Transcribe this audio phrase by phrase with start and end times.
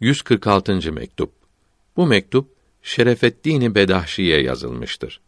[0.00, 0.92] 146.
[0.92, 1.32] mektup.
[1.96, 5.20] Bu mektup Şerefeddin Bedahşi'ye yazılmıştır.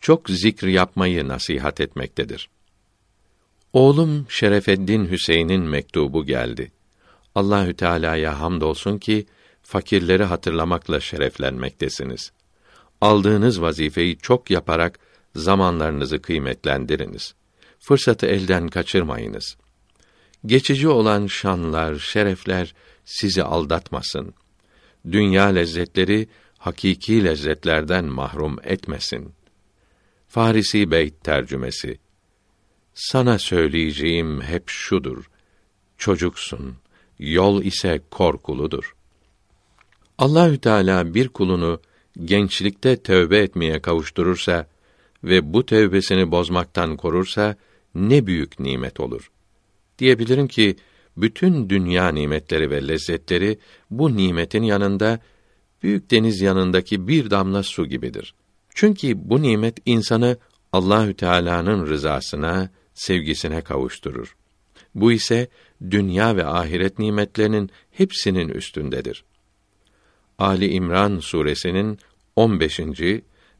[0.00, 2.50] Çok zikr yapmayı nasihat etmektedir.
[3.72, 6.72] Oğlum Şerefeddin Hüseyin'in mektubu geldi.
[7.34, 9.26] Allahü Teala'ya hamdolsun ki
[9.62, 12.32] fakirleri hatırlamakla şereflenmektesiniz.
[13.00, 14.98] Aldığınız vazifeyi çok yaparak
[15.36, 17.34] zamanlarınızı kıymetlendiriniz.
[17.78, 19.56] Fırsatı elden kaçırmayınız.
[20.46, 24.34] Geçici olan şanlar, şerefler sizi aldatmasın.
[25.12, 29.34] Dünya lezzetleri hakiki lezzetlerden mahrum etmesin.
[30.28, 31.98] Farisi Beyt tercümesi
[32.94, 35.30] Sana söyleyeceğim hep şudur.
[35.98, 36.76] Çocuksun,
[37.18, 38.94] yol ise korkuludur.
[40.18, 41.80] Allahü Teala bir kulunu
[42.24, 44.66] gençlikte tövbe etmeye kavuşturursa
[45.24, 47.56] ve bu tövbesini bozmaktan korursa
[47.94, 49.30] ne büyük nimet olur.
[50.00, 50.76] Diyebilirim ki
[51.16, 53.58] bütün dünya nimetleri ve lezzetleri
[53.90, 55.20] bu nimetin yanında
[55.82, 58.34] büyük deniz yanındaki bir damla su gibidir.
[58.74, 60.36] Çünkü bu nimet insanı
[60.72, 64.36] Allahü Teala'nın rızasına, sevgisine kavuşturur.
[64.94, 65.48] Bu ise
[65.90, 69.24] dünya ve ahiret nimetlerinin hepsinin üstündedir.
[70.38, 71.98] Ali İmran suresinin
[72.36, 72.80] 15.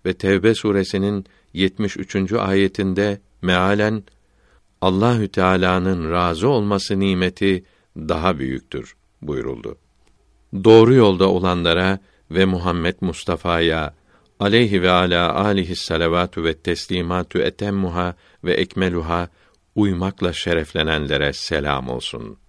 [0.07, 2.33] ve Tevbe suresinin 73.
[2.33, 4.03] ayetinde mealen
[4.81, 7.65] Allahü Teala'nın razı olması nimeti
[7.97, 9.77] daha büyüktür buyuruldu.
[10.65, 11.99] Doğru yolda olanlara
[12.31, 13.95] ve Muhammed Mustafa'ya
[14.41, 18.15] aleyhi ve ala alihi salavatü ve teslimatü etemmuha
[18.45, 19.29] ve ekmeluha
[19.75, 22.40] uymakla şereflenenlere selam olsun.''